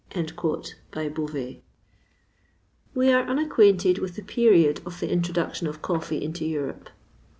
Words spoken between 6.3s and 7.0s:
Europe.